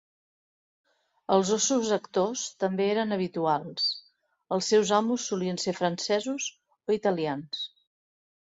Els 1.35 1.51
óssos 1.57 1.91
actors 1.97 2.45
també 2.63 2.87
eren 2.93 3.17
habituals; 3.17 3.85
els 4.57 4.71
seus 4.73 4.95
amos 5.01 5.27
solien 5.33 5.63
ser 5.67 5.77
francesos 5.83 6.49
o 6.89 6.97
italians. 7.01 7.63